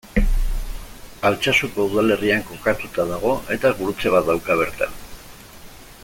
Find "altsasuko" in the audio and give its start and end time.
1.29-1.85